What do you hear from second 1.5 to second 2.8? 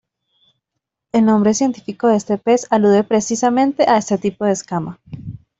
científico de este pez